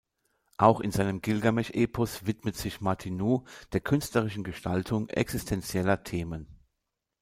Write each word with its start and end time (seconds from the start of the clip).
Auch 0.57 0.79
in 0.79 0.89
seinem 0.89 1.21
"Gilgamesch-Epos" 1.21 2.25
widmet 2.25 2.57
sich 2.57 2.81
Martinů 2.81 3.45
der 3.71 3.81
künstlerischen 3.81 4.43
Gestaltung 4.43 5.07
existenzieller 5.09 6.03
Themen. 6.03 6.47